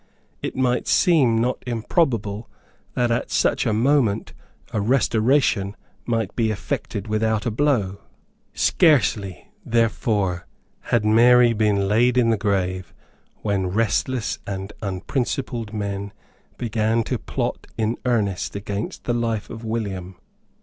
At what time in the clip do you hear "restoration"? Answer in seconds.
4.81-5.77